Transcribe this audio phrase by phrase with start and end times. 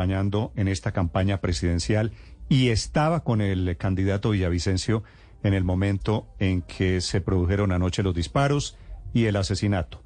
[0.00, 2.12] acompañando en esta campaña presidencial
[2.48, 5.02] y estaba con el candidato Villavicencio
[5.42, 8.78] en el momento en que se produjeron anoche los disparos
[9.12, 10.02] y el asesinato.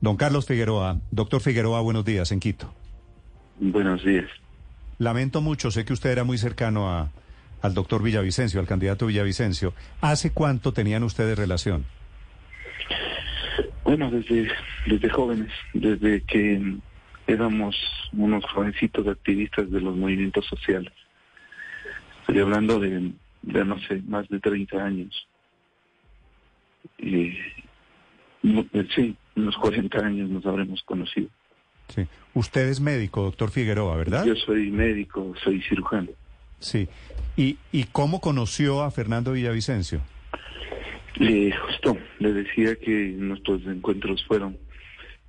[0.00, 2.74] Don Carlos Figueroa, doctor Figueroa, buenos días en Quito.
[3.60, 4.28] Buenos días.
[4.98, 7.12] Lamento mucho, sé que usted era muy cercano a,
[7.62, 9.74] al doctor Villavicencio, al candidato Villavicencio.
[10.00, 11.84] ¿Hace cuánto tenían ustedes relación?
[13.84, 14.48] Bueno, desde,
[14.86, 16.78] desde jóvenes, desde que
[17.26, 17.76] éramos
[18.12, 20.92] unos jovencitos activistas de los movimientos sociales.
[22.20, 23.12] Estoy hablando de,
[23.42, 25.28] de no sé, más de 30 años.
[26.98, 27.36] Y,
[28.94, 31.28] sí, unos 40 años nos habremos conocido.
[31.88, 32.06] Sí.
[32.34, 34.24] Usted es médico, doctor Figueroa, ¿verdad?
[34.24, 36.10] Yo soy médico, soy cirujano.
[36.58, 36.88] Sí.
[37.36, 40.00] ¿Y, y cómo conoció a Fernando Villavicencio?
[41.16, 44.58] Le justo, le decía que nuestros encuentros fueron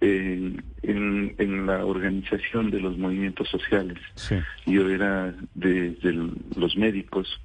[0.02, 3.98] en, en, la organización de los movimientos sociales.
[4.16, 4.36] Sí.
[4.66, 6.14] Yo era desde
[6.56, 7.42] los médicos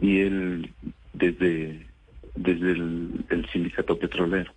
[0.00, 0.72] y él
[1.12, 1.86] desde,
[2.34, 4.52] desde el sindicato petrolero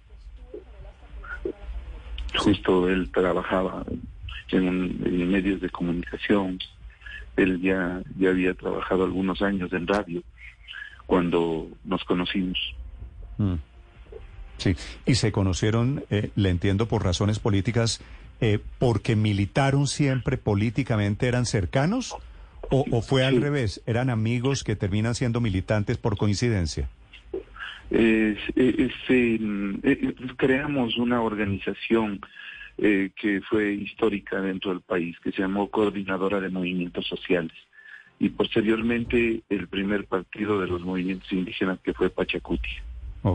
[2.38, 3.84] justo él trabajaba
[4.52, 6.60] en, medios de comunicación,
[7.36, 10.22] él ya, ya había trabajado algunos años en radio
[11.06, 12.58] cuando nos conocimos.
[13.38, 13.56] Mm.
[14.58, 14.76] Sí,
[15.06, 18.02] y se conocieron, eh, le entiendo, por razones políticas,
[18.42, 22.16] eh, porque militaron siempre políticamente, eran cercanos,
[22.70, 26.90] o, fue al revés, eran amigos que terminan siendo militantes por coincidencia.
[27.92, 32.20] Eh, eh, creamos una organización
[32.78, 37.56] que fue histórica dentro del país, que se llamó Coordinadora de Movimientos Sociales.
[38.20, 42.70] Y posteriormente el primer partido de los movimientos indígenas que fue Pachacuti.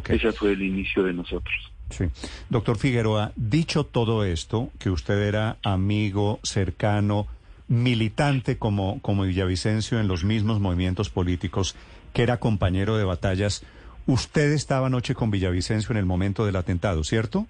[0.09, 1.73] Ese fue el inicio de nosotros.
[1.91, 2.05] Sí.
[2.49, 7.27] Doctor Figueroa, dicho todo esto, que usted era amigo, cercano,
[7.67, 11.75] militante como, como Villavicencio en los mismos movimientos políticos,
[12.13, 13.65] que era compañero de batallas,
[14.11, 17.47] Usted estaba anoche con Villavicencio en el momento del atentado, ¿cierto?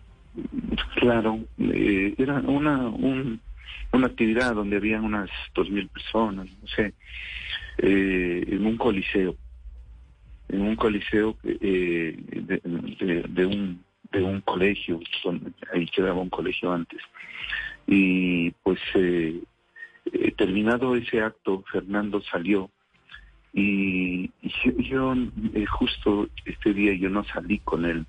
[0.97, 6.93] Claro, eh, era una, una actividad donde había unas dos mil personas, no sé,
[7.79, 9.37] eh, en un coliseo,
[10.53, 12.17] en un coliseo eh,
[13.29, 15.01] de, un de un colegio,
[15.73, 17.01] ahí quedaba un colegio antes.
[17.87, 18.81] Y pues
[20.37, 22.71] terminado ese acto, Fernando salió
[23.53, 24.31] y,
[24.79, 25.15] yo,
[25.55, 28.07] eh, justo este día yo no salí con él.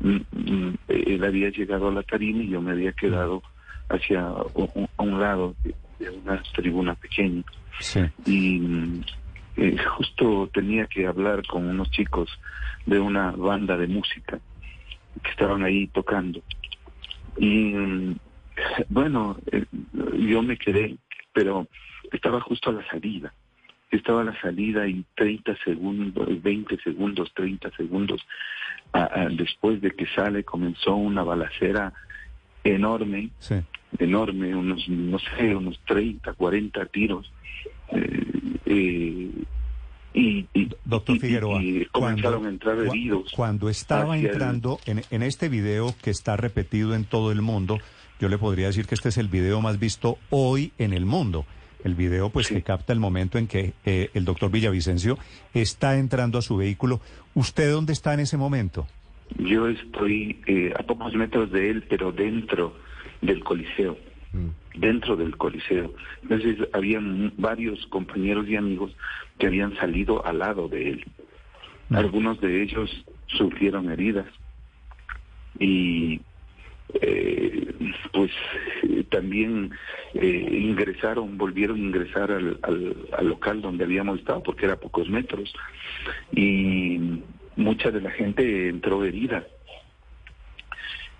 [0.00, 3.42] Mm, mm, él había llegado a la tarima y yo me había quedado
[3.88, 7.42] hacia a un lado de, una tribuna pequeña.
[8.24, 9.04] Y mm,
[9.56, 12.28] eh, justo tenía que hablar con unos chicos
[12.86, 14.40] de una banda de música
[15.22, 16.42] que estaban ahí tocando.
[17.36, 17.74] Y
[18.88, 19.64] bueno, eh,
[20.18, 20.96] yo me quedé,
[21.32, 21.66] pero
[22.12, 23.32] estaba justo a la salida
[23.96, 28.20] estaba a la salida y 30 segundos, 20 segundos, 30 segundos
[29.32, 31.92] después de que sale comenzó una balacera
[32.62, 33.30] enorme,
[33.98, 37.32] enorme, unos, no sé, unos 30, 40 tiros.
[37.92, 38.23] Eh,
[38.66, 39.30] eh,
[40.14, 40.46] y,
[40.84, 41.60] Doctor Figueroa,
[41.90, 43.32] comenzaron a entrar heridos.
[43.34, 47.78] Cuando estaba entrando en, en este video que está repetido en todo el mundo,
[48.20, 51.44] yo le podría decir que este es el video más visto hoy en el mundo
[51.84, 55.18] el video pues que capta el momento en que eh, el doctor Villavicencio
[55.52, 57.00] está entrando a su vehículo.
[57.34, 58.86] ¿Usted dónde está en ese momento?
[59.38, 62.74] Yo estoy eh, a pocos metros de él, pero dentro
[63.20, 63.96] del coliseo.
[64.34, 64.80] Mm.
[64.80, 65.94] Dentro del coliseo.
[66.22, 68.94] Entonces habían varios compañeros y amigos
[69.38, 71.04] que habían salido al lado de él.
[71.88, 71.96] Mm.
[71.96, 72.90] Algunos de ellos
[73.28, 74.26] sufrieron heridas.
[75.60, 76.20] Y
[77.00, 77.74] eh,
[78.12, 78.30] pues
[78.82, 79.70] eh, también
[80.14, 85.08] eh, ingresaron, volvieron a ingresar al, al, local donde habíamos estado, porque era a pocos
[85.08, 85.52] metros,
[86.32, 87.20] y
[87.56, 89.46] mucha de la gente entró herida.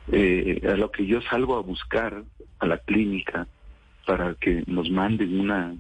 [0.09, 2.23] A lo que yo salgo a buscar
[2.59, 3.47] a la clínica
[4.07, 5.75] para que nos manden una,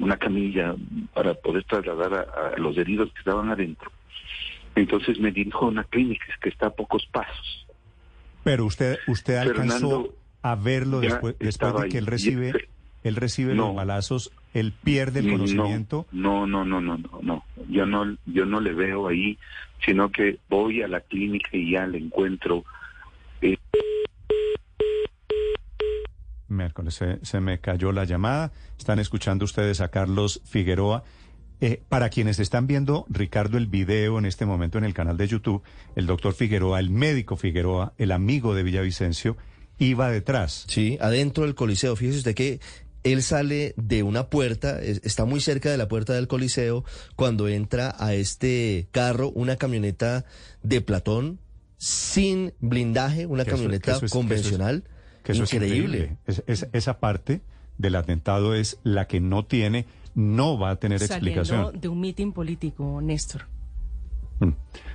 [0.00, 0.74] una camilla
[1.12, 3.90] para poder trasladar a, a los heridos que estaban adentro.
[4.74, 7.66] Entonces me dirijo a una clínica que está a pocos pasos
[8.46, 12.68] pero usted usted alcanzó a verlo después, después de que él recibe
[13.02, 16.06] él recibe los balazos, él pierde el conocimiento.
[16.12, 17.44] No, no, no, no, no, no.
[17.68, 19.36] Yo no yo no le veo ahí,
[19.84, 22.64] sino que voy a la clínica y ya le encuentro
[26.48, 28.52] Miércoles se, se me cayó la llamada.
[28.78, 31.04] Están escuchando ustedes a Carlos Figueroa.
[31.60, 35.26] Eh, para quienes están viendo, Ricardo, el video en este momento en el canal de
[35.26, 35.62] YouTube,
[35.94, 39.38] el doctor Figueroa, el médico Figueroa, el amigo de Villavicencio,
[39.78, 40.66] iba detrás.
[40.68, 41.96] Sí, adentro del Coliseo.
[41.96, 42.60] Fíjese usted que
[43.04, 46.84] él sale de una puerta, está muy cerca de la puerta del Coliseo,
[47.14, 50.26] cuando entra a este carro, una camioneta
[50.62, 51.38] de Platón,
[51.76, 54.84] sin blindaje, una camioneta convencional.
[55.22, 56.18] Que eso increíble.
[56.26, 57.42] Es, esa parte
[57.78, 61.80] del atentado es la que no tiene, no va a tener Saliendo explicación.
[61.80, 63.46] de un mitin político, Néstor.
[64.38, 64.50] Mm,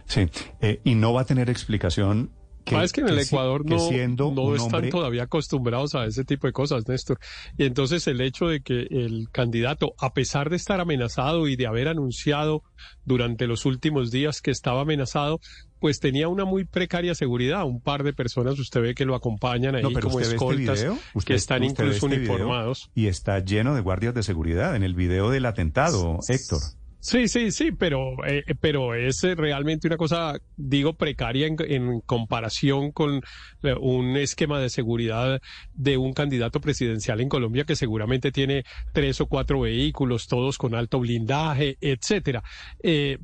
[0.06, 0.30] sí,
[0.62, 2.32] eh, y no va a tener explicación
[2.64, 6.54] que, es que en el Ecuador no, no están todavía acostumbrados a ese tipo de
[6.54, 7.20] cosas, Néstor.
[7.58, 11.68] Y entonces el hecho de que el candidato, a pesar de estar amenazado y de
[11.68, 12.64] haber anunciado
[13.06, 15.40] durante los últimos días que estaba amenazado,
[15.82, 17.66] pues tenía una muy precaria seguridad.
[17.66, 20.86] Un par de personas, usted ve que lo acompañan ahí como este escoltas,
[21.26, 22.92] que están incluso este uniformados.
[22.94, 26.62] Y está lleno de guardias de seguridad en el video del atentado, Héctor.
[27.00, 32.92] Sí, sí, sí, pero, eh, pero es eh, realmente una cosa, digo, precaria en, comparación
[32.92, 33.24] con
[33.64, 35.42] eh, un esquema de seguridad
[35.74, 40.76] de un candidato presidencial en Colombia que seguramente tiene tres o cuatro vehículos, todos con
[40.76, 42.44] alto blindaje, etcétera.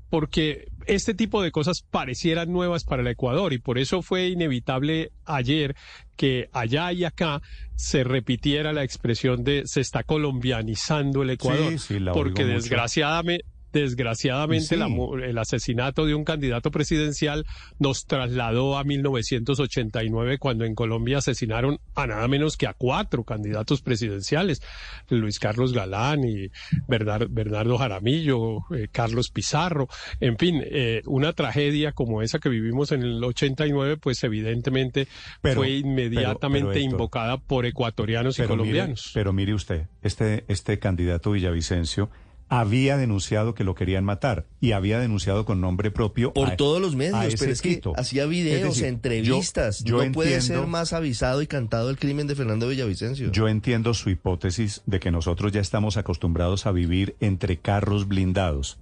[0.09, 5.11] porque este tipo de cosas parecieran nuevas para el Ecuador y por eso fue inevitable
[5.25, 5.75] ayer
[6.15, 7.41] que allá y acá
[7.75, 11.73] se repitiera la expresión de se está colombianizando el Ecuador,
[12.13, 17.45] porque desgraciadamente Desgraciadamente, el asesinato de un candidato presidencial
[17.79, 23.81] nos trasladó a 1989, cuando en Colombia asesinaron a nada menos que a cuatro candidatos
[23.81, 24.61] presidenciales,
[25.09, 26.49] Luis Carlos Galán y
[26.87, 29.89] Bernardo Jaramillo, eh, Carlos Pizarro,
[30.21, 35.07] en fin, eh, una tragedia como esa que vivimos en el 89, pues evidentemente
[35.41, 39.09] fue inmediatamente invocada por ecuatorianos y colombianos.
[39.12, 42.12] pero mire usted, este, este candidato Villavicencio,
[42.47, 46.31] había denunciado que lo querían matar y había denunciado con nombre propio.
[46.31, 49.83] Por todos los medios, pero es que hacía videos, entrevistas.
[49.83, 53.31] Yo, no puede ser más avisado y cantado el crimen de Fernando Villavicencio.
[53.31, 58.77] Yo entiendo su hipótesis de que nosotros ya estamos acostumbrados a vivir entre carros blindados.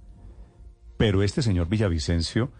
[0.96, 2.50] Pero este señor Villavicencio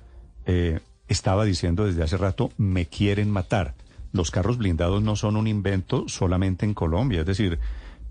[0.44, 3.75] eh, estaba diciendo desde hace rato, me quieren matar.
[4.12, 7.59] Los carros blindados no son un invento solamente en Colombia, es decir,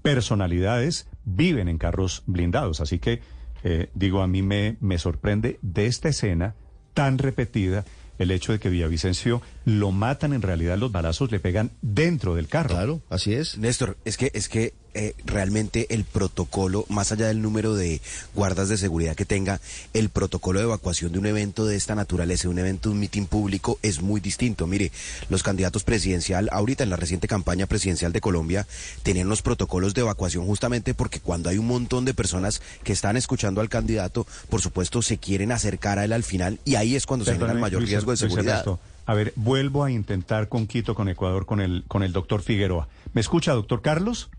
[0.01, 2.79] personalidades viven en carros blindados.
[2.79, 3.21] Así que,
[3.63, 6.55] eh, digo, a mí me, me sorprende de esta escena
[6.93, 7.85] tan repetida
[8.17, 12.47] el hecho de que Villavicencio lo matan en realidad los balazos le pegan dentro del
[12.47, 12.69] carro.
[12.69, 13.57] Claro, así es.
[13.57, 18.01] Néstor, es que es que eh, realmente el protocolo, más allá del número de
[18.33, 19.59] guardas de seguridad que tenga,
[19.93, 23.77] el protocolo de evacuación de un evento de esta naturaleza, un evento, un mitin público,
[23.81, 24.67] es muy distinto.
[24.67, 24.93] Mire,
[25.29, 28.65] los candidatos presidencial, ahorita en la reciente campaña presidencial de Colombia,
[29.03, 33.17] tenían los protocolos de evacuación justamente porque cuando hay un montón de personas que están
[33.17, 37.05] escuchando al candidato, por supuesto, se quieren acercar a él al final y ahí es
[37.05, 38.65] cuando se genera el mayor riesgo de seguridad.
[39.07, 42.87] A ver, vuelvo a intentar con Quito, con Ecuador, con el, con el doctor Figueroa.
[43.13, 44.29] ¿Me escucha, doctor Carlos?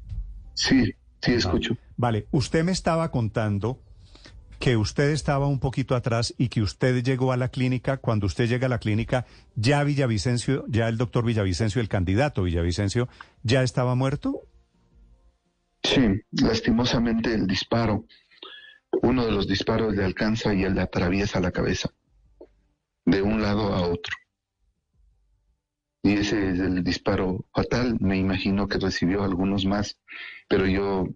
[0.56, 1.76] Sí, sí, ah, escucho.
[1.96, 3.78] vale, usted me estaba contando
[4.58, 8.48] que usted estaba un poquito atrás y que usted llegó a la clínica, cuando usted
[8.48, 13.08] llega a la clínica, ya Villavicencio, ya el doctor Villavicencio, el candidato Villavicencio,
[13.42, 14.40] ¿ya estaba muerto?
[15.82, 18.06] Sí, lastimosamente el disparo,
[19.02, 21.90] uno de los disparos le alcanza y él le atraviesa la cabeza,
[23.04, 24.16] de un lado a otro.
[26.06, 29.98] Y ese es el disparo fatal, me imagino que recibió algunos más
[30.48, 31.08] pero yo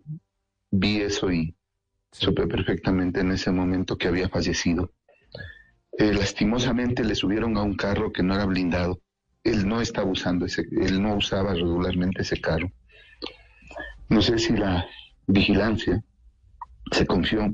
[0.70, 1.54] vi eso y
[2.12, 4.92] supe perfectamente en ese momento que había fallecido.
[5.99, 9.00] Eh, lastimosamente le subieron a un carro que no era blindado.
[9.44, 12.70] Él no estaba usando ese, él no usaba regularmente ese carro.
[14.09, 14.85] No sé si la
[15.26, 16.02] vigilancia
[16.90, 17.52] se confió,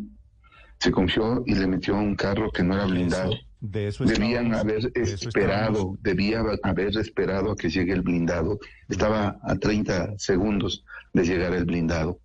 [0.79, 3.35] se confió y le metió a un carro que no era blindado.
[3.61, 8.59] Debían haber esperado, debía haber esperado a que llegue el blindado.
[8.89, 12.21] Estaba a 30 segundos de llegar el blindado.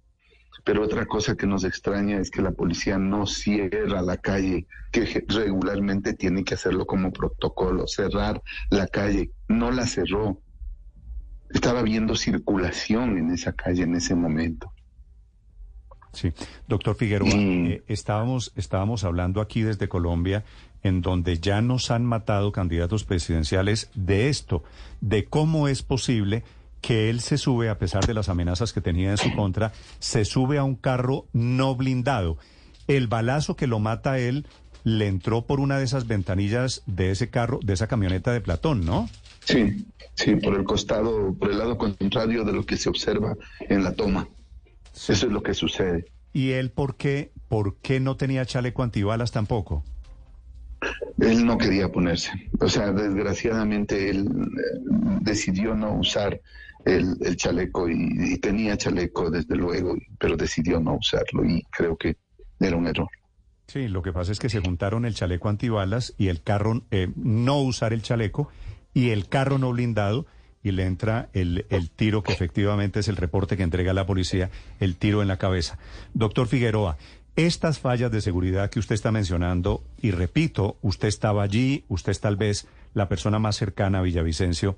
[0.64, 5.26] Pero otra cosa que nos extraña es que la policía no cierra la calle, que
[5.28, 9.32] regularmente tiene que hacerlo como protocolo, cerrar la calle.
[9.48, 10.40] No la cerró.
[11.50, 14.71] Estaba habiendo circulación en esa calle en ese momento.
[16.14, 16.34] Sí,
[16.68, 20.44] doctor Figueroa, eh, estábamos, estábamos hablando aquí desde Colombia
[20.84, 24.64] en donde ya nos han matado candidatos presidenciales de esto,
[25.00, 26.44] de cómo es posible
[26.82, 30.26] que él se sube, a pesar de las amenazas que tenía en su contra, se
[30.26, 32.38] sube a un carro no blindado.
[32.88, 34.48] El balazo que lo mata a él
[34.84, 38.84] le entró por una de esas ventanillas de ese carro, de esa camioneta de Platón,
[38.84, 39.08] ¿no?
[39.46, 43.84] Sí, sí, por el costado, por el lado contrario de lo que se observa en
[43.84, 44.28] la toma.
[44.94, 46.06] Eso es lo que sucede.
[46.34, 49.84] ¿Y él por qué, por qué no tenía chaleco antibalas tampoco?
[51.20, 52.32] Él no quería ponerse.
[52.60, 54.80] O sea, desgraciadamente él eh,
[55.22, 56.40] decidió no usar
[56.86, 61.96] el, el chaleco y, y tenía chaleco desde luego, pero decidió no usarlo y creo
[61.98, 62.18] que
[62.60, 63.10] era un error.
[63.68, 67.10] Sí, lo que pasa es que se juntaron el chaleco antibalas y el carro, eh,
[67.16, 68.50] no usar el chaleco
[68.94, 70.26] y el carro no blindado
[70.64, 74.50] y le entra el, el tiro que efectivamente es el reporte que entrega la policía,
[74.80, 75.78] el tiro en la cabeza.
[76.14, 76.98] Doctor Figueroa,
[77.36, 82.20] estas fallas de seguridad que usted está mencionando, y repito, usted estaba allí, usted es
[82.20, 84.76] tal vez la persona más cercana a Villavicencio,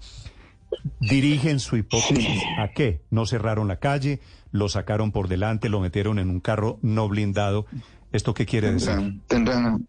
[1.00, 3.02] dirigen su hipótesis a qué?
[3.10, 4.20] No cerraron la calle,
[4.52, 7.66] lo sacaron por delante, lo metieron en un carro no blindado.
[8.12, 9.20] ¿Esto qué quiere decir?
[9.28, 9.80] Tendrá,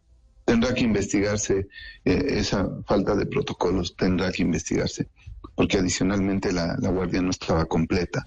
[0.44, 1.68] tendrá que investigarse
[2.04, 5.08] eh, esa falta de protocolos, tendrá que investigarse,
[5.54, 8.26] porque adicionalmente la, guardia no estaba completa.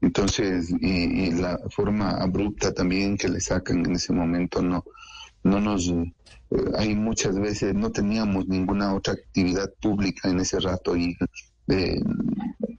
[0.00, 4.84] Entonces, y, la forma abrupta también que le sacan en ese momento no,
[5.42, 6.12] no nos, eh,
[6.78, 11.16] hay muchas veces, no teníamos ninguna otra actividad pública en ese rato y,
[11.68, 12.00] eh,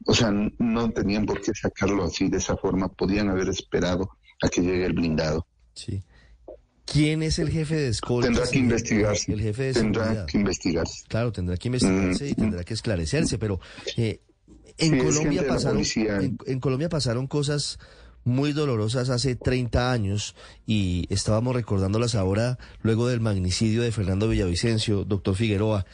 [0.06, 4.10] o sea, no tenían por qué sacarlo así de esa forma, podían haber esperado
[4.42, 5.46] a que llegue el blindado.
[5.74, 6.02] Sí.
[6.92, 8.28] ¿Quién es el jefe de escolta?
[8.28, 9.32] Tendrá que investigarse.
[9.32, 10.26] El jefe de tendrá seguridad.
[10.26, 11.04] que investigarse.
[11.08, 13.60] Claro, tendrá que investigarse y Mm, tendrá que esclarecerse, pero
[13.98, 14.20] eh,
[14.78, 15.82] en, Sí, Colombia pasaron,
[16.46, 17.80] en Colombia pasaron cosas
[18.24, 25.06] muy dolorosas hace 30 años y estábamos recordándolas ahora luego del magnicidio de Fernando Villavicencio,
[25.06, 25.86] doctor Figueroa.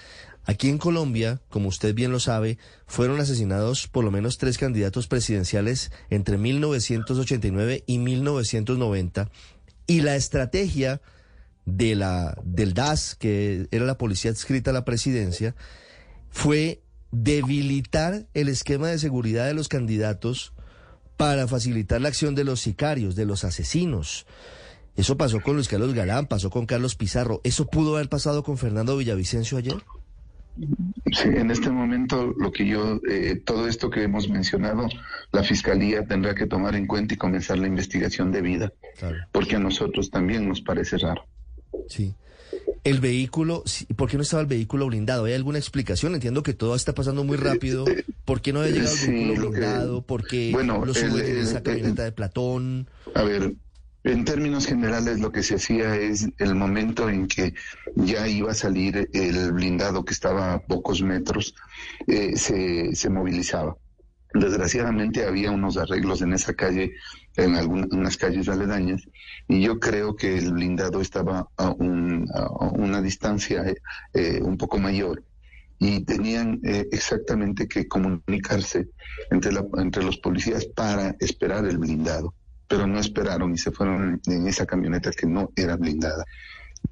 [0.45, 5.07] Aquí en Colombia, como usted bien lo sabe, fueron asesinados por lo menos tres candidatos
[5.07, 9.29] presidenciales entre 1989 y 1990
[9.87, 11.01] y la estrategia
[11.65, 15.55] de la, del DAS, que era la policía adscrita a la presidencia,
[16.29, 20.53] fue debilitar el esquema de seguridad de los candidatos
[21.15, 24.25] para facilitar la acción de los sicarios, de los asesinos.
[24.95, 27.41] Eso pasó con Luis Carlos Galán, pasó con Carlos Pizarro.
[27.43, 29.77] ¿Eso pudo haber pasado con Fernando Villavicencio ayer?
[31.11, 34.87] Sí, en este momento lo que yo, eh, todo esto que hemos mencionado,
[35.31, 39.17] la fiscalía tendrá que tomar en cuenta y comenzar la investigación debida, Claro.
[39.31, 41.25] porque a nosotros también nos parece raro.
[41.87, 42.13] Sí.
[42.83, 43.63] El vehículo,
[43.97, 45.25] ¿por qué no estaba el vehículo blindado?
[45.25, 46.13] ¿Hay alguna explicación?
[46.15, 47.83] Entiendo que todo está pasando muy rápido.
[48.23, 50.01] ¿Por qué no había llegado el Sí, vehículo blindado?
[50.01, 52.87] ¿Por qué Bueno, lo suben en esa camioneta de Platón?
[53.15, 53.53] A ver,
[54.07, 57.53] en términos generales lo que se hacía es el momento en que
[57.95, 61.53] ya iba a salir el blindado que estaba a pocos metros,
[62.07, 63.75] eh, se, se movilizaba.
[64.33, 66.93] Desgraciadamente había unos arreglos en esa calle,
[67.35, 69.01] en algunas calles aledañas,
[69.47, 72.27] y yo creo que el blindado estaba a, un-
[72.77, 73.75] una distancia eh,
[74.13, 75.23] eh, un poco mayor
[75.79, 78.87] y tenían exactamente que comunicarse
[79.29, 82.33] entre, la- entre los policías para esperar el blindado
[82.67, 86.25] pero no esperaron y se fueron en, esa camioneta que no era blindada.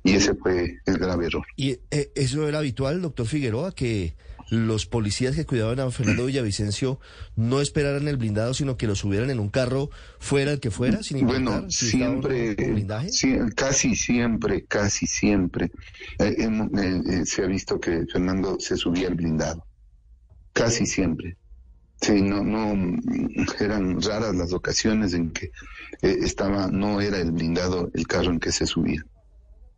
[0.04, 1.46] Y ese fue el grave error.
[1.56, 4.16] ¿Y eh, eso era habitual, doctor Figueroa, que
[4.50, 7.00] los policías que cuidaban a Fernando Villavicencio
[7.36, 9.90] no esperaran el blindado, sino que lo subieran en un carro,
[10.20, 12.56] fuera el que fuera, sin Bueno, si siempre,
[13.10, 15.72] sí, casi siempre, casi siempre
[16.20, 19.66] eh, eh, eh, se ha visto que Fernando se subía al blindado.
[20.54, 21.38] Casi siempre.
[22.02, 23.00] Sí, no, no, mm,
[23.60, 25.46] eran raras las ocasiones en que
[26.02, 29.04] eh, estaba, no era el blindado el carro en que se subía.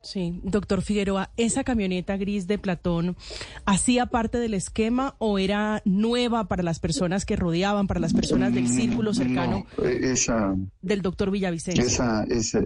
[0.02, 3.18] Sí, doctor Figueroa, ¿esa camioneta gris de Platón
[3.66, 8.54] hacía parte del esquema o era nueva para las personas que rodeaban, para las personas
[8.54, 11.84] del círculo cercano No, eh, esa, del doctor Villavicencio?
[11.84, 12.62] Esa, esa,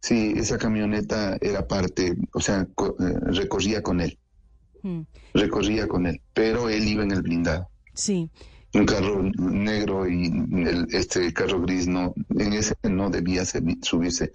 [0.00, 4.18] sí, esa camioneta era parte, o sea, co- eh, recorría con él,
[4.82, 5.02] Mm,
[5.34, 7.70] recorría con él, pero él iba en el blindado.
[7.94, 8.28] Sí,
[8.74, 14.32] Un carro negro y el- este carro gris no, en ese no debía se- subirse.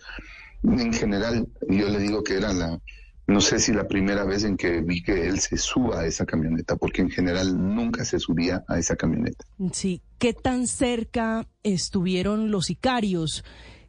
[0.64, 2.80] En general, yo le digo que era la,
[3.28, 6.26] no sé si la primera vez en que vi que él se suba a esa
[6.26, 9.46] camioneta, porque en general nunca se subía a esa camioneta.
[9.72, 10.02] sí.
[10.20, 13.44] ¿Qué tan cerca estuvieron los sicarios?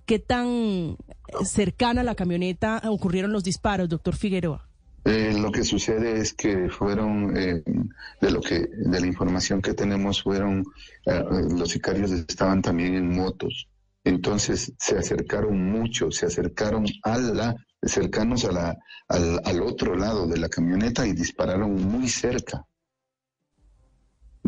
[0.04, 0.98] ¿Qué tan
[1.42, 4.67] cercana a la camioneta ocurrieron los disparos, doctor Figueroa?
[5.10, 7.62] Eh, lo que sucede es que fueron, eh,
[8.20, 10.62] de lo que, de la información que tenemos, fueron,
[11.06, 11.24] eh,
[11.58, 13.68] los sicarios estaban también en motos.
[14.04, 20.26] Entonces se acercaron mucho, se acercaron a la, cercanos a la, al, al otro lado
[20.26, 22.66] de la camioneta y dispararon muy cerca.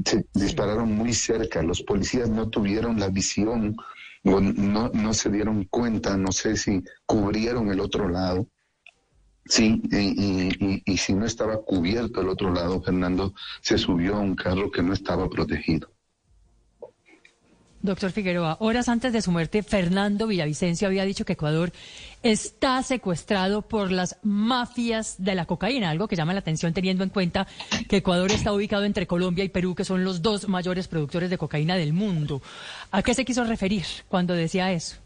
[0.05, 1.63] Se dispararon muy cerca.
[1.63, 3.77] Los policías no tuvieron la visión,
[4.25, 8.47] no, no se dieron cuenta, no sé si cubrieron el otro lado.
[9.51, 14.15] Sí, y, y- y- y si no estaba cubierto el otro lado, Fernando se subió
[14.15, 15.91] a un carro que no estaba protegido.
[17.83, 21.73] Doctor Figueroa, horas antes de su muerte, Fernando Villavicencio había dicho que Ecuador
[22.23, 27.11] está secuestrado por las mafias de la cocaína, algo que llama la atención teniendo en
[27.11, 27.49] cuenta
[27.89, 31.39] que Ecuador está ubicado entre Colombia y Perú, que son los dos mayores productores de
[31.39, 32.41] cocaína del mundo.
[32.93, 34.97] ¿A qué se quiso referir cuando decía eso?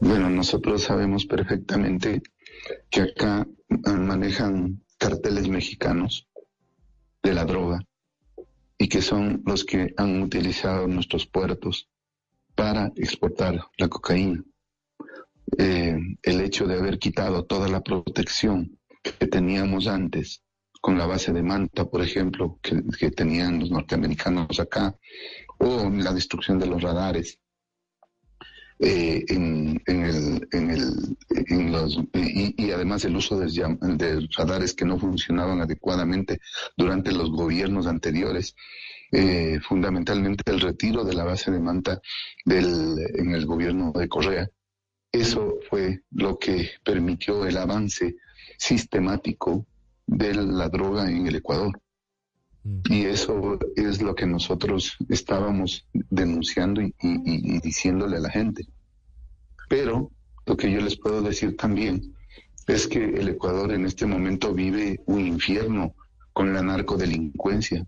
[0.00, 2.22] Bueno, nosotros sabemos perfectamente
[2.90, 3.46] que acá
[3.86, 6.28] manejan carteles mexicanos
[7.22, 7.80] de la droga
[8.78, 11.88] y que son los que han utilizado nuestros puertos
[12.54, 14.42] para exportar la cocaína.
[15.58, 20.42] Eh, el hecho de haber quitado toda la protección que teníamos antes
[20.80, 24.96] con la base de Manta, por ejemplo, que tenían los norteamericanos acá,
[25.58, 27.38] o la destrucción de los radares,
[28.84, 34.84] eh, en, el, en, el, en los, y, además el uso de, de, radares que
[34.84, 36.40] no funcionaban adecuadamente
[36.76, 38.56] durante los gobiernos anteriores.
[39.12, 42.00] Eh, fundamentalmente el retiro de la base de Manta
[42.44, 44.48] del, en el gobierno de Correa.
[45.12, 48.16] Eso fue lo que permitió el avance
[48.58, 49.66] sistemático
[50.06, 51.81] de la droga en el Ecuador.
[52.64, 58.66] Y eso es lo que nosotros estábamos denunciando y, diciéndole a la gente.
[59.68, 60.10] Pero
[60.46, 62.14] lo que yo les puedo decir también
[62.68, 65.94] es que el Ecuador en este momento vive un infierno
[66.32, 67.84] con la narcodelincuencia.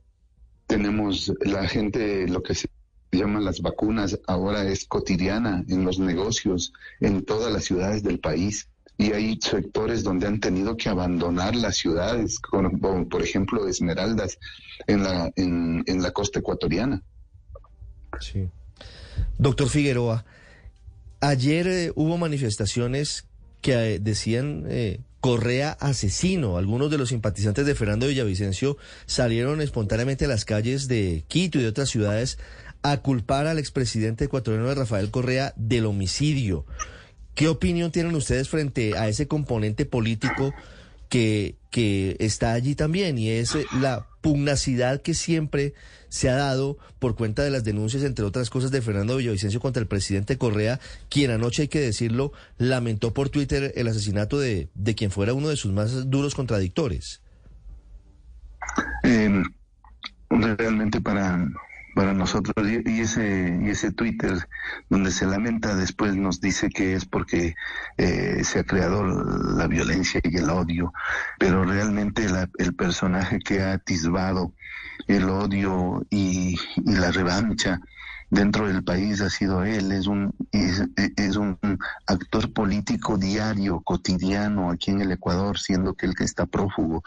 [0.67, 2.69] Tenemos la gente, lo que se
[3.13, 8.69] llama las vacunas, ahora es cotidiana en los negocios, en todas las ciudades del país
[8.97, 14.39] y hay sectores donde han tenido que abandonar las ciudades, por ejemplo Esmeraldas
[14.87, 17.03] en la, en, la costa ecuatoriana.
[18.21, 18.49] Sí.
[19.39, 20.25] Doctor Figueroa,
[21.21, 23.27] ayer eh, hubo manifestaciones
[23.61, 26.57] que eh, decían eh, Correa asesino.
[26.57, 31.63] Algunos de los simpatizantes de Fernando Villavicencio salieron espontáneamente a las calles de Quito y
[31.63, 32.39] de otras ciudades
[32.83, 36.67] a culpar al expresidente ecuatoriano Rafael Correa del homicidio.
[37.35, 40.55] ¿Qué opinión tienen ustedes frente a ese componente político
[41.09, 43.19] que, que está allí también?
[43.19, 45.75] Y es eh, la pugnacidad que siempre
[46.09, 49.81] se ha dado por cuenta de las denuncias, entre otras cosas, de Fernando Villavicencio contra
[49.81, 54.95] el presidente Correa, quien anoche, hay que decirlo, lamentó por Twitter el asesinato de, de
[54.95, 57.21] quien fuera uno de sus más duros contradictores.
[59.03, 59.43] Eh,
[60.31, 61.47] realmente para
[61.95, 64.49] para nosotros y, ese y ese Twitter
[64.91, 67.55] donde se lamenta después nos dice que es porque
[67.97, 70.93] eh, se ha creado la violencia y el odio
[71.39, 72.27] pero realmente
[72.59, 74.53] el personaje que ha atisbado
[75.07, 77.81] el odio y, la revancha
[78.31, 79.93] dentro del país ha sido él.
[79.93, 81.59] Es un es, un
[82.07, 87.03] actor político diario cotidiano aquí en el Ecuador siendo que el que está prófugo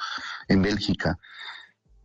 [0.48, 1.18] en Bélgica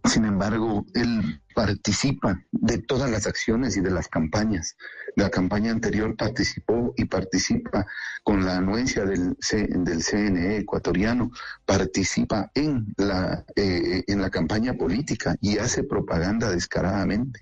[0.05, 4.77] sin embargo, él participa de todas las acciones y de las campañas.
[5.15, 7.87] La campaña anterior participó y participa
[8.25, 11.31] con la anuencia del, del CNE ecuatoriano,
[11.65, 17.41] participa en la, eh, en la campaña política y hace propaganda descaradamente.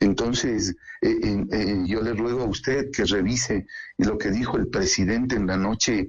[0.00, 3.66] Entonces, eh, eh, yo le ruego a usted que revise
[3.98, 6.08] lo que dijo el presidente en la noche,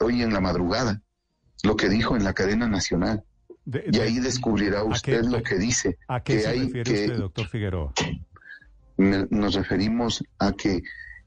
[0.00, 1.00] hoy en la madrugada,
[1.62, 3.24] lo que dijo en la cadena nacional
[3.90, 5.98] y ahí descubrirá usted lo que dice.
[6.08, 7.92] ¿A qué se refiere usted, doctor Figueroa?
[8.98, 10.82] nos referimos a que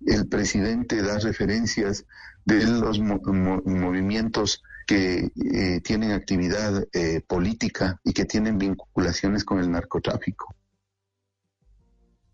[0.06, 2.06] el presidente da referencias
[2.44, 9.72] de los movimientos que eh, tienen actividad eh, política y que tienen vinculaciones con el
[9.72, 10.54] narcotráfico.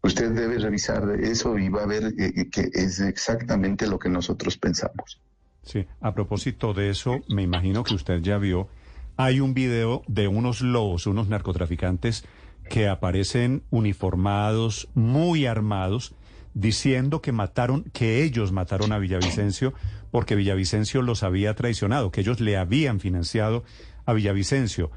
[0.01, 4.57] Usted debe revisar eso y va a ver eh, que es exactamente lo que nosotros
[4.57, 5.21] pensamos.
[5.61, 8.69] Sí, a propósito de eso, me imagino que usted ya vio
[9.17, 12.23] hay un video de unos lobos, unos narcotraficantes
[12.69, 16.13] que aparecen uniformados, muy armados,
[16.53, 19.73] diciendo que mataron, que ellos mataron a Villavicencio
[20.11, 23.63] porque Villavicencio los había traicionado, que ellos le habían financiado
[24.05, 24.91] a Villavicencio.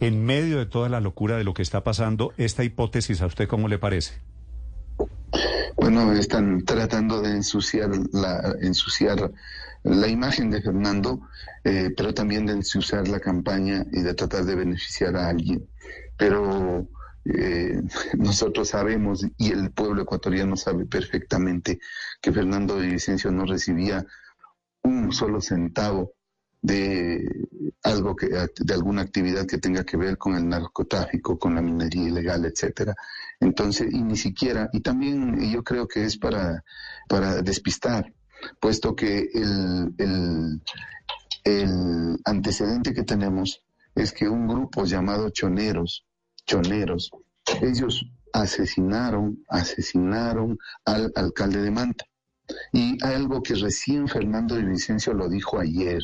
[0.00, 3.48] En medio de toda la locura de lo que está pasando, esta hipótesis, ¿a usted
[3.48, 4.20] cómo le parece?
[5.76, 9.30] Bueno, están tratando de ensuciar la, ensuciar
[9.86, 11.28] la imagen de Fernando,
[11.62, 15.68] eh, pero también de ensuciar la campaña y de tratar de beneficiar a alguien.
[16.16, 16.88] Pero
[17.24, 17.80] eh,
[18.18, 21.78] nosotros sabemos y el pueblo ecuatoriano sabe perfectamente
[22.20, 24.04] que Fernando de Vicencio no recibía
[24.82, 26.14] un solo centavo
[26.62, 27.24] de
[27.84, 32.08] algo que de alguna actividad que tenga que ver con el narcotráfico, con la minería
[32.08, 32.94] ilegal, etcétera.
[33.38, 36.64] Entonces, y ni siquiera, y también yo creo que es para,
[37.08, 38.12] para despistar,
[38.60, 40.62] puesto que el, el,
[41.44, 43.62] el antecedente que tenemos
[43.94, 46.06] es que un grupo llamado choneros,
[46.46, 47.10] choneros,
[47.62, 52.04] ellos asesinaron, asesinaron al alcalde de Manta.
[52.72, 56.00] Y algo que recién Fernando Vicencio lo dijo ayer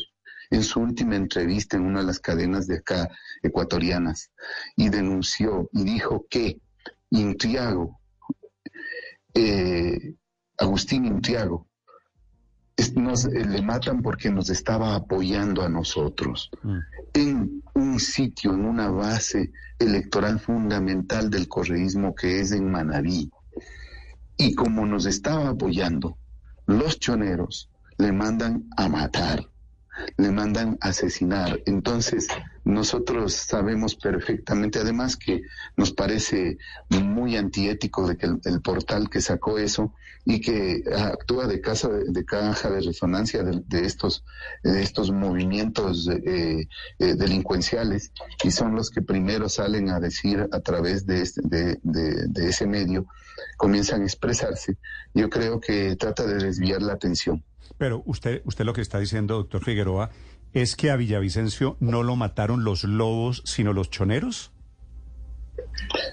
[0.49, 3.09] en su última entrevista en una de las cadenas de acá
[3.41, 4.31] ecuatorianas
[4.75, 6.59] y denunció y dijo que
[7.11, 7.99] Intriago,
[9.33, 10.15] eh,
[10.57, 11.67] Agustín Intriago,
[12.95, 16.77] nos, eh, le matan porque nos estaba apoyando a nosotros mm.
[17.13, 23.31] en un sitio, en una base electoral fundamental del correísmo que es en Manabí.
[24.37, 26.17] Y como nos estaba apoyando,
[26.65, 29.47] los choneros le mandan a matar
[30.17, 31.59] le mandan asesinar.
[31.65, 32.27] Entonces,
[32.63, 35.41] nosotros sabemos perfectamente, además que
[35.75, 36.57] nos parece
[36.89, 39.93] muy antiético de que el, portal que sacó eso
[40.25, 44.23] y que actúa de, casa, de, caja de resonancia de, estos,
[44.63, 46.67] de estos movimientos eh,
[46.99, 48.11] eh, delincuenciales
[48.43, 53.05] y son los que primero salen a decir a través de, este, de ese medio,
[53.57, 54.77] comienzan a expresarse,
[55.13, 57.43] yo creo que trata de desviar la atención.
[57.77, 60.09] Pero usted, usted lo que está diciendo, doctor Figueroa,
[60.53, 64.53] es que a Villavicencio no lo mataron los lobos, sino los choneros.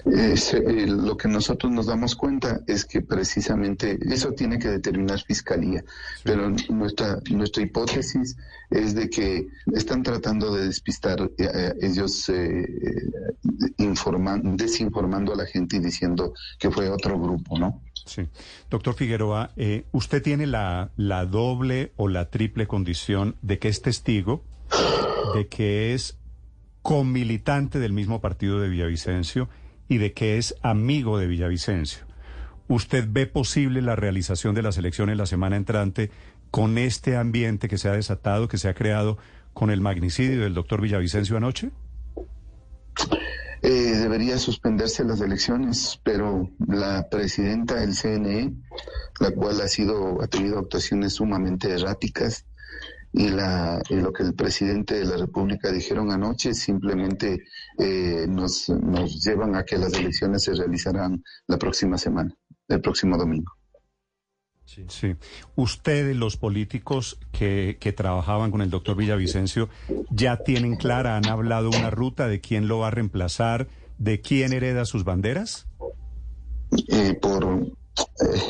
[0.06, 5.84] Eh, lo que nosotros nos damos cuenta es que precisamente eso tiene que determinar fiscalía,
[6.24, 8.36] pero nuestra nuestra hipótesis
[8.70, 12.30] es de que están tratando de despistar eh, eh, ellos
[13.42, 17.82] desinformando a la gente y diciendo que fue otro grupo, ¿no?
[18.06, 18.28] Sí.
[18.70, 23.82] Doctor Figueroa, eh, usted tiene la, la doble o la triple condición de que es
[23.82, 24.44] testigo,
[25.34, 26.18] de que es
[26.82, 29.48] comilitante del mismo partido de Villavicencio
[29.88, 32.04] y de que es amigo de Villavicencio.
[32.68, 36.10] ¿Usted ve posible la realización de las elecciones la semana entrante
[36.50, 39.18] con este ambiente que se ha desatado, que se ha creado
[39.52, 41.70] con el magnicidio del doctor Villavicencio anoche?
[43.62, 48.54] Eh, debería suspenderse las elecciones, pero la presidenta del CNE,
[49.20, 52.46] la cual ha sido ha tenido actuaciones sumamente erráticas
[53.12, 57.44] y, la, lo que el presidente de la República dijeron anoche simplemente
[57.78, 62.34] eh, nos, nos llevan a que las elecciones se realizarán la próxima semana,
[62.68, 63.52] el próximo domingo.
[64.70, 64.84] Sí.
[64.88, 65.16] sí.
[65.56, 69.68] Ustedes, los políticos que, que, trabajaban con el doctor Villavicencio,
[70.10, 73.66] ya tienen clara, han hablado una ruta de quién lo va a reemplazar,
[73.98, 75.66] de quién hereda sus banderas.
[76.86, 78.40] Eh, por eh,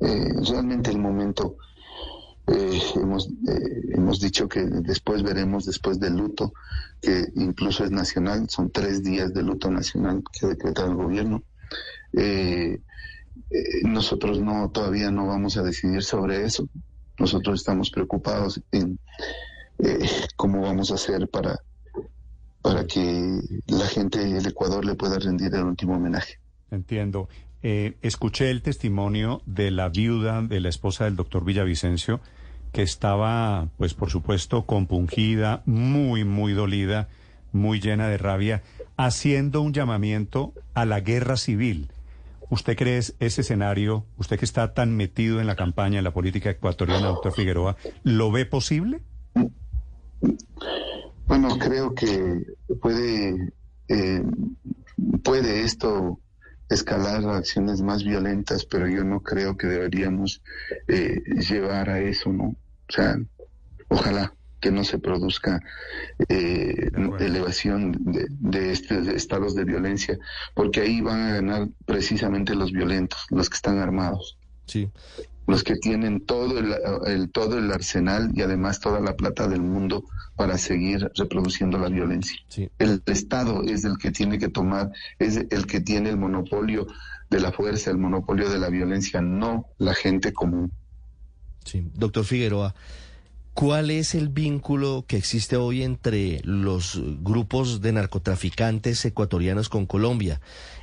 [0.00, 1.58] eh, realmente el momento
[2.46, 3.28] hemos
[3.94, 6.52] hemos dicho que después veremos después del luto
[7.00, 11.42] que incluso es nacional, son tres días de luto nacional que decreta el gobierno.
[12.14, 12.80] Eh,
[13.82, 16.68] nosotros no todavía no vamos a decidir sobre eso.
[17.18, 18.98] Nosotros estamos preocupados en
[19.78, 19.98] eh,
[20.36, 21.58] cómo vamos a hacer para,
[22.62, 26.38] para que la gente del Ecuador le pueda rendir el último homenaje.
[26.70, 27.28] Entiendo.
[27.62, 32.20] Eh, escuché el testimonio de la viuda de la esposa del doctor Villavicencio,
[32.72, 37.08] que estaba, pues por supuesto, compungida, muy, muy dolida,
[37.52, 38.62] muy llena de rabia,
[38.98, 41.88] haciendo un llamamiento a la guerra civil.
[42.54, 46.50] ¿Usted cree ese escenario, usted que está tan metido en la campaña, en la política
[46.50, 49.02] ecuatoriana, doctor Figueroa, ¿lo ve posible?
[51.26, 52.46] Bueno, creo que
[52.80, 53.52] puede,
[53.88, 54.22] eh,
[55.24, 56.20] puede esto
[56.68, 60.40] escalar a acciones más violentas, pero yo no creo que deberíamos
[60.86, 62.44] eh, llevar a eso, ¿no?
[62.44, 63.18] O sea,
[63.88, 64.32] ojalá
[64.64, 65.60] que no se produzca
[66.30, 70.18] eh, elevación de, estos estados de violencia,
[70.54, 74.38] porque ahí van a ganar precisamente los violentos, los que están armados.
[74.64, 74.88] Sí.
[75.46, 80.04] Los que tienen todo el, todo el arsenal y además toda la plata del mundo
[80.34, 82.38] para seguir reproduciendo la violencia.
[82.78, 86.86] El Estado es el que tiene que tomar, es el que tiene el monopolio
[87.28, 90.72] de la fuerza, el monopolio de la violencia, no la gente común.
[91.66, 92.74] Sí, doctor Figueroa.
[93.54, 100.40] ¿Cuál es el vínculo que existe hoy entre los grupos de narcotraficantes ecuatorianos con Colombia?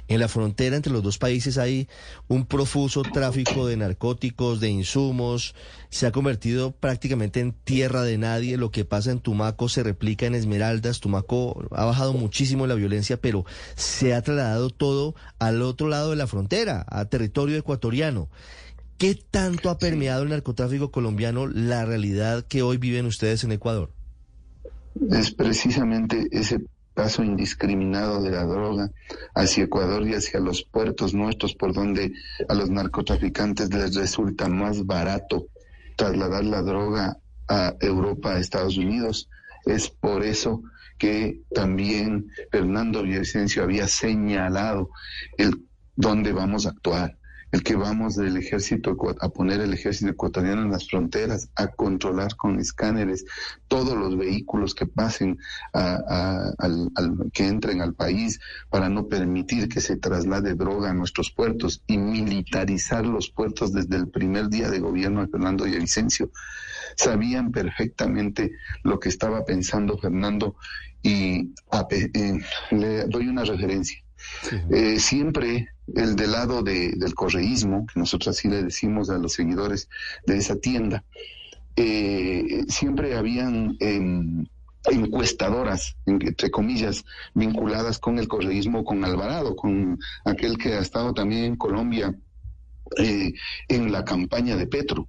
[0.07, 1.89] En la frontera entre los dos países hay
[2.29, 5.53] un profuso tráfico de narcóticos, de insumos,
[5.89, 8.55] se ha convertido prácticamente en tierra de nadie.
[8.55, 11.01] Lo que pasa en Tumaco se replica en Esmeraldas.
[11.01, 16.15] Tumaco ha bajado muchísimo la violencia, pero se ha trasladado todo al otro lado de
[16.15, 18.29] la frontera, a territorio ecuatoriano.
[19.01, 23.89] ¿Qué tanto ha permeado el narcotráfico colombiano la realidad que hoy viven ustedes en Ecuador?
[25.09, 26.61] Es precisamente ese
[26.93, 28.91] paso indiscriminado de la droga
[29.33, 32.13] hacia Ecuador y hacia los puertos nuestros por donde
[32.47, 35.47] a los narcotraficantes les resulta más barato
[35.95, 39.29] trasladar la droga a Europa, a Estados Unidos.
[39.65, 40.61] Es por eso
[40.99, 44.91] que también Fernando Villavicencio había señalado
[45.39, 47.17] el dónde vamos a actuar
[47.51, 52.35] el que vamos del ejército a poner el ejército ecuatoriano en las fronteras, a controlar
[52.35, 53.25] con escáneres
[53.67, 55.37] todos los vehículos que pasen,
[55.73, 56.51] a,
[57.33, 61.97] que entren al país, para no permitir que se traslade droga a nuestros puertos y
[61.97, 66.31] militarizar los puertos desde el primer día de gobierno de Fernando Villavicencio.
[66.95, 68.51] Sabían perfectamente
[68.83, 70.55] lo que estaba pensando Fernando
[71.01, 71.53] y
[71.89, 72.39] eh,
[72.71, 74.03] le doy una referencia.
[74.69, 79.89] Eh, siempre el del lado del correísmo, que nosotros así le decimos a los seguidores
[80.25, 81.03] de esa tienda,
[81.75, 84.45] eh, siempre habían em,
[84.89, 87.03] encuestadoras, entre comillas,
[87.33, 92.15] vinculadas con el correísmo, con Alvarado, con aquel que ha estado también en Colombia
[92.97, 93.33] eh,
[93.67, 95.07] en la campaña de Petro.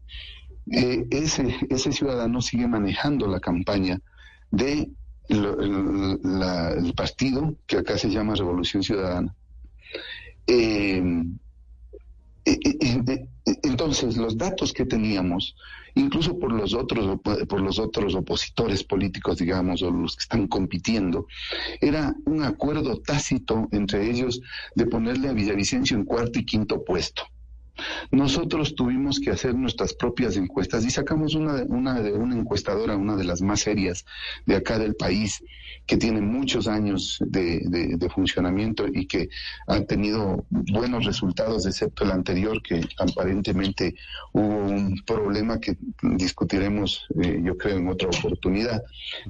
[0.66, 4.00] ese, ese ciudadano sigue manejando la campaña
[4.50, 4.90] de
[5.28, 9.34] el, partido que acá se llama Revolución Ciudadana.
[10.46, 11.02] Eh,
[12.44, 12.58] eh,
[13.06, 13.28] eh,
[13.62, 15.54] entonces, los datos que teníamos,
[15.94, 21.26] incluso por los otros, por los otros opositores políticos, digamos, o los que están compitiendo,
[21.80, 24.40] era un acuerdo tácito entre ellos
[24.74, 27.22] de ponerle a Villavicencio en cuarto y quinto puesto.
[28.10, 33.24] Nosotros tuvimos que hacer nuestras propias encuestas y sacamos una, de una encuestadora, una de
[33.24, 34.04] las más serias
[34.46, 35.42] de acá del país,
[35.86, 39.28] que tiene muchos años de, de, funcionamiento y que
[39.66, 43.94] ha tenido buenos resultados, excepto el anterior, que aparentemente
[44.32, 48.82] hubo un problema que discutiremos, eh, yo creo, en otra oportunidad.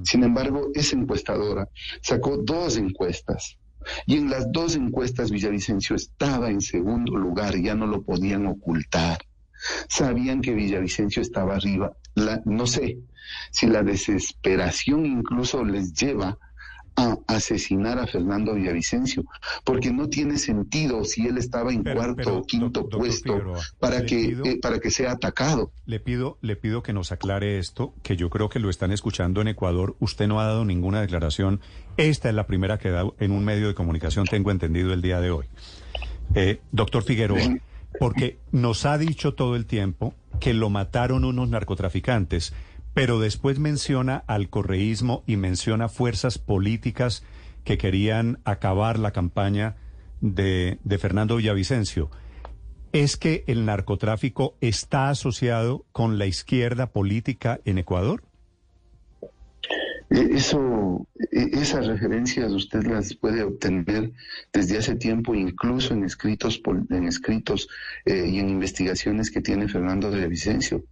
[0.03, 1.69] Sin embargo, esa encuestadora
[2.01, 3.57] sacó dos encuestas
[4.05, 9.19] y en las dos encuestas Villavicencio estaba en segundo lugar, ya no lo podían ocultar.
[9.87, 11.95] Sabían que Villavicencio estaba arriba.
[12.45, 12.97] no sé
[13.51, 16.37] si la desesperación incluso les lleva
[17.27, 19.23] asesinar a Fernando Villavicencio,
[19.63, 24.59] porque no tiene sentido si él estaba en cuarto o quinto puesto para que eh,
[24.61, 25.71] para que sea atacado.
[25.85, 29.41] Le pido le pido que nos aclare esto, que yo creo que lo están escuchando
[29.41, 29.95] en Ecuador.
[29.99, 31.61] Usted no ha dado ninguna declaración.
[31.97, 35.19] Esta es la primera que da en un medio de comunicación, tengo entendido el día
[35.19, 35.47] de hoy.
[36.35, 37.57] Eh, doctor Figueroa,
[37.99, 42.53] porque nos ha dicho todo el tiempo que lo mataron unos narcotraficantes
[42.93, 47.23] pero después menciona al correísmo y menciona fuerzas políticas
[47.63, 49.75] que querían acabar la campaña
[50.21, 52.09] de, Fernando Villavicencio.
[52.91, 58.23] ¿Es que el narcotráfico está asociado con la izquierda política en Ecuador?
[60.11, 64.11] E, eso, e, esas referencias usted las puede obtener
[64.53, 67.67] desde hace tiempo, incluso en escritos, en escritos
[68.05, 70.83] eh, y en investigaciones que tiene Fernando Villavicencio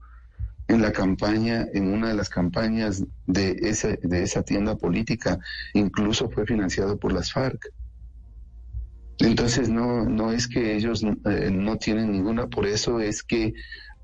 [0.72, 5.38] en la campaña, en una de las campañas de, ese, de esa tienda política,
[5.74, 7.68] incluso fue financiado por las FARC.
[9.20, 13.54] Entonces no, no es que ellos eh, no tienen ninguna, por eso es que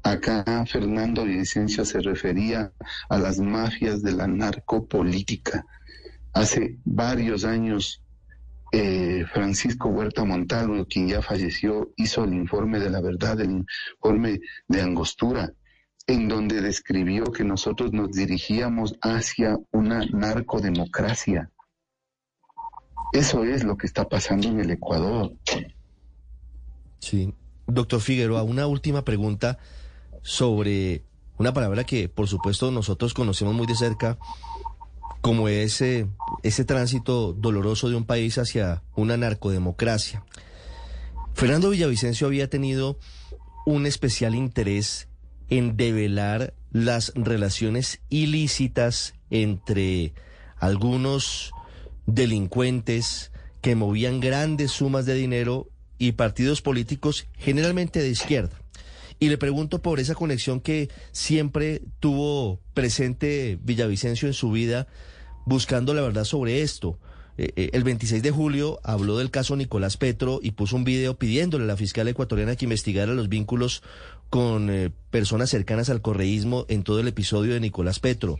[0.03, 2.73] acá Fernando Vicencio se refería
[3.08, 5.65] a las mafias de la narcopolítica.
[6.34, 8.03] Hace varios años
[8.73, 14.41] eh, Francisco Huerta Montalvo, quien ya falleció, hizo el informe de la verdad, el informe
[14.67, 15.53] de Angostura,
[16.08, 21.52] en donde describió que nosotros nos dirigíamos hacia una narcodemocracia.
[23.12, 25.34] Eso es lo que está pasando en el Ecuador.
[27.00, 27.34] Sí.
[27.67, 29.58] Doctor Figueroa, una última pregunta
[30.22, 31.04] sobre
[31.38, 34.17] una palabra que por supuesto nosotros conocemos muy de cerca,
[35.22, 36.08] como ese,
[36.43, 40.24] ese tránsito doloroso de un país hacia una narcodemocracia.
[41.34, 42.98] Fernando Villavicencio había tenido
[43.65, 45.10] un especial interés
[45.49, 50.13] en develar las relaciones ilícitas entre
[50.57, 51.51] algunos
[52.05, 53.31] delincuentes
[53.62, 58.62] que movían grandes sumas de dinero y partidos políticos generalmente de izquierda.
[59.19, 64.88] Y le pregunto por esa conexión que siempre tuvo presente Villavicencio en su vida,
[65.45, 66.99] buscando la verdad sobre esto.
[67.38, 71.17] Eh, eh, el 26 de julio habló del caso Nicolás Petro y puso un video
[71.17, 73.84] pidiéndole a la fiscal ecuatoriana que investigara los vínculos
[74.30, 78.39] con eh, personas cercanas al correísmo en todo el episodio de Nicolás Petro.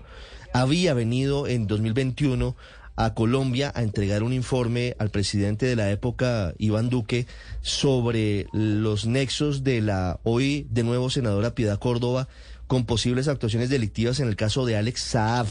[0.54, 2.56] Había venido en 2021
[2.96, 7.28] a Colombia a entregar un informe al presidente de la época, Iván Duque,
[7.62, 12.28] sobre los nexos de la hoy de nuevo senadora Piedad Córdoba
[12.66, 15.48] con posibles actuaciones delictivas en el caso de Alex Saab.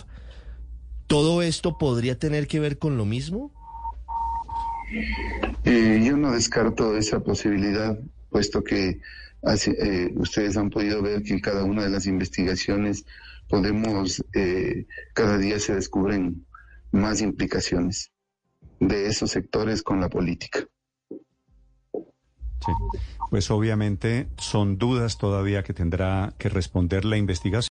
[1.07, 3.53] ¿Todo esto podría tener que ver con lo mismo?
[5.65, 7.99] Eh, yo no descarto esa posibilidad,
[8.31, 9.01] puesto que
[9.67, 13.05] eh, ustedes han podido ver que en cada una de las investigaciones
[13.49, 16.47] podemos, eh, cada día se descubren
[16.91, 18.11] más implicaciones
[18.81, 20.67] de esos sectores con la política.
[21.93, 22.73] Sí.
[23.31, 27.63] Pues obviamente son dudas todavía que tendrá que responder la investigación.